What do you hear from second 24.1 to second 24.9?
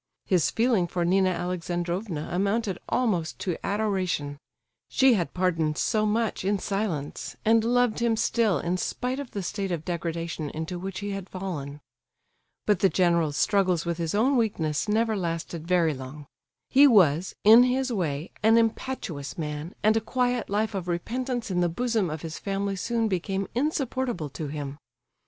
to him.